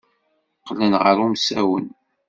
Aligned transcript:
Qqlen 0.59 0.93
ɣer 1.03 1.17
umsawen. 1.25 1.85